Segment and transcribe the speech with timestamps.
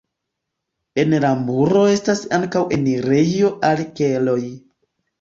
[1.03, 4.43] En la muro estas ankaŭ enirejo al keloj.